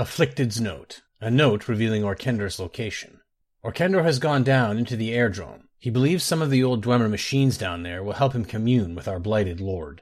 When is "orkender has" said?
3.62-4.18